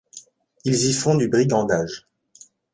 Ils 0.65 0.85
y 0.89 0.93
font 0.95 1.13
du 1.13 1.27
brigandage. 1.27 2.07